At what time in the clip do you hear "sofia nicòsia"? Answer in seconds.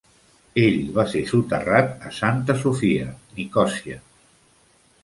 2.65-4.05